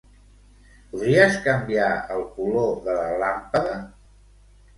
Podries 0.93 1.37
canviar 1.47 1.89
el 2.15 2.25
color 2.39 2.73
de 2.89 2.97
la 3.01 3.05
làmpada? 3.27 3.79